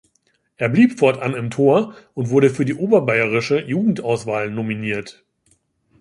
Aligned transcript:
Er 0.57 0.67
blieb 0.67 0.97
fortan 0.97 1.35
im 1.35 1.51
Tor 1.51 1.93
und 2.15 2.31
wurde 2.31 2.49
für 2.49 2.65
die 2.65 2.73
oberbayerische 2.73 3.59
Jugendauswahl 3.61 4.49
nominiert. 4.49 5.23